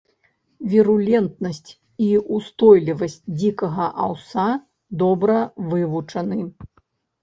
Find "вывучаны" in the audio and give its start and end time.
5.73-6.45